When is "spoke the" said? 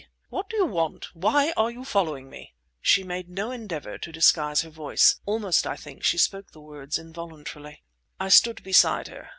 6.17-6.59